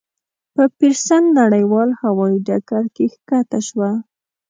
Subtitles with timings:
[0.53, 3.91] په پېرسن نړیوال هوایي ډګر کې کښته شوه.